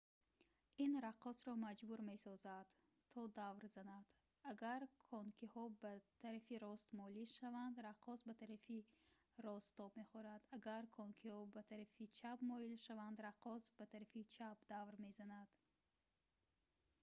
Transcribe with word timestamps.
ин 0.83 0.93
раққосро 1.05 1.53
маҷбур 1.65 1.99
месозад 2.11 2.65
то 3.13 3.21
давр 3.39 3.63
занад 3.77 4.05
агар 4.51 4.81
конкиҳо 5.13 5.63
ба 5.81 5.93
тарафи 6.21 6.55
рост 6.65 6.87
моил 7.01 7.25
шаванд 7.37 7.75
раққос 7.87 8.19
ба 8.27 8.33
тарафи 8.41 8.77
рост 9.45 9.69
тоб 9.77 9.91
мехӯрад 10.01 10.41
агар 10.57 10.83
конкиҳо 10.99 11.41
ба 11.53 11.61
тарафи 11.71 12.03
чап 12.17 12.39
моил 12.51 12.75
шаванд 12.85 13.17
раққос 13.27 13.63
ба 13.77 13.85
тарафи 13.93 14.21
чап 14.35 14.57
давр 14.71 14.93
мезанад 15.05 15.49